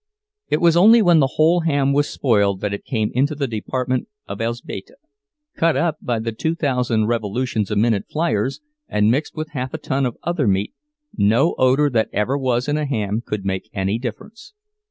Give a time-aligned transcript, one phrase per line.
[0.49, 4.07] It was only when the whole ham was spoiled that it came into the department
[4.27, 4.95] of Elzbieta.
[5.55, 9.77] Cut up by the two thousand revolutions a minute flyers, and mixed with half a
[9.77, 10.73] ton of other meat,
[11.15, 14.55] no odor that ever was in a ham could make any difference.